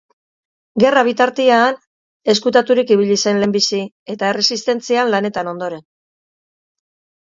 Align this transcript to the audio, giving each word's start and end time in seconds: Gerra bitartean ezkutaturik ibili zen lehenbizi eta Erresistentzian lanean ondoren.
Gerra 0.83 1.03
bitartean 1.07 1.77
ezkutaturik 2.35 2.95
ibili 2.97 3.19
zen 3.27 3.45
lehenbizi 3.45 3.85
eta 4.17 4.35
Erresistentzian 4.35 5.17
lanean 5.17 5.57
ondoren. 5.57 5.91